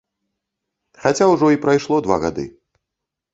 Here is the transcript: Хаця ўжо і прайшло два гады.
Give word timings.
Хаця 1.03 1.27
ўжо 1.33 1.51
і 1.57 1.59
прайшло 1.67 2.01
два 2.09 2.17
гады. 2.25 2.47